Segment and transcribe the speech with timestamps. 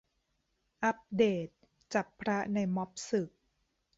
[0.83, 1.47] อัพเดต
[1.93, 3.29] "จับพระในม็อบสึก"